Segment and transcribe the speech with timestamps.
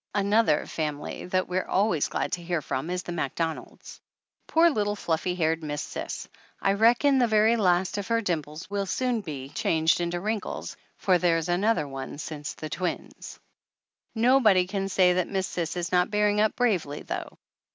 [0.15, 4.01] Another family that we're always glad to hear from is the Macdonalds.
[4.47, 6.27] Poor little fluffy haired Miss Cis!
[6.59, 11.19] I reckon the very last of her dimples will soon be changed into wrinkles, for
[11.19, 13.39] there's another one since the twins!
[14.15, 17.37] Nobody can say that Miss Cis is not bearing up bravely, though.